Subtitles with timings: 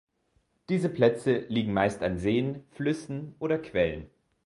[0.69, 4.09] Diese Plätze liegen meist an Seen, Flüssen oder Quellen.